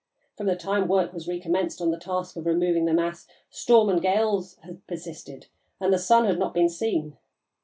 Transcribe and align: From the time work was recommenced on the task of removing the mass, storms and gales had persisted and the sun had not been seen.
From 0.35 0.47
the 0.47 0.55
time 0.55 0.87
work 0.87 1.13
was 1.13 1.27
recommenced 1.27 1.79
on 1.79 1.91
the 1.91 1.99
task 1.99 2.35
of 2.35 2.47
removing 2.47 2.85
the 2.85 2.93
mass, 2.95 3.27
storms 3.51 3.91
and 3.91 4.01
gales 4.01 4.55
had 4.63 4.81
persisted 4.87 5.45
and 5.79 5.93
the 5.93 5.99
sun 5.99 6.25
had 6.25 6.39
not 6.39 6.55
been 6.55 6.69
seen. 6.69 7.17